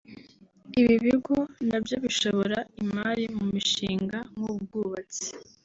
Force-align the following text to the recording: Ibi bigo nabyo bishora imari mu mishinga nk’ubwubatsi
Ibi 0.79 0.95
bigo 1.03 1.37
nabyo 1.69 1.95
bishora 2.03 2.57
imari 2.81 3.23
mu 3.37 3.45
mishinga 3.53 4.17
nk’ubwubatsi 4.33 5.27